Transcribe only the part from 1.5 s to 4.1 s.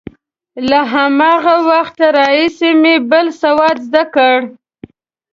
وخته راهیسې مې بل سواد زده